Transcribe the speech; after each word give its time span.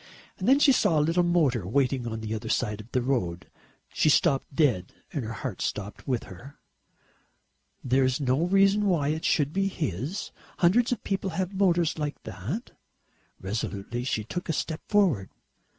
And 0.39 0.47
then 0.47 0.57
she 0.57 0.71
saw 0.71 0.97
a 0.97 0.97
little 0.99 1.21
motor 1.21 1.67
waiting 1.67 2.07
on 2.07 2.21
the 2.21 2.33
other 2.33 2.49
side 2.49 2.81
of 2.81 2.91
the 2.91 3.03
road. 3.03 3.51
She 3.93 4.09
stopped 4.09 4.51
dead 4.55 4.93
and 5.13 5.23
her 5.23 5.31
heart 5.45 5.61
stopped 5.61 6.07
with 6.07 6.23
her. 6.23 6.55
"There 7.83 8.03
is 8.03 8.19
no 8.19 8.45
reason 8.47 8.85
why 8.87 9.09
it 9.09 9.25
should 9.25 9.53
be 9.53 9.67
his. 9.67 10.31
Hundreds 10.57 10.91
of 10.91 11.03
people 11.03 11.29
have 11.37 11.53
motors 11.53 11.99
like 11.99 12.19
that." 12.23 12.71
Resolutely 13.39 14.03
she 14.03 14.23
took 14.23 14.49
a 14.49 14.53
step 14.53 14.81
forward. 14.87 15.29